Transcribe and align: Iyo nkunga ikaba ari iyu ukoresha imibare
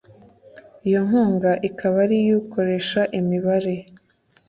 Iyo 0.87 0.99
nkunga 1.07 1.51
ikaba 1.67 1.95
ari 2.03 2.15
iyu 2.23 2.35
ukoresha 2.41 3.01
imibare 3.19 3.75